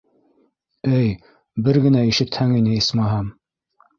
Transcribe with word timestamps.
Эй, 0.99 1.11
бер 1.67 1.77
генә 1.85 2.01
ишетһәң 2.13 2.57
ине, 2.61 2.75
исмаһам. 2.79 3.29